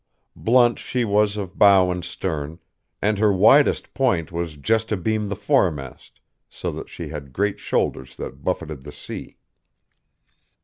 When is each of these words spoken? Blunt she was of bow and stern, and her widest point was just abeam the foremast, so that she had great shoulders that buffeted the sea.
Blunt 0.35 0.79
she 0.79 1.05
was 1.05 1.37
of 1.37 1.59
bow 1.59 1.91
and 1.91 2.03
stern, 2.03 2.57
and 3.03 3.19
her 3.19 3.31
widest 3.31 3.93
point 3.93 4.31
was 4.31 4.57
just 4.57 4.91
abeam 4.91 5.29
the 5.29 5.35
foremast, 5.35 6.19
so 6.49 6.71
that 6.71 6.89
she 6.89 7.09
had 7.09 7.31
great 7.33 7.59
shoulders 7.59 8.15
that 8.15 8.43
buffeted 8.43 8.81
the 8.83 8.91
sea. 8.91 9.37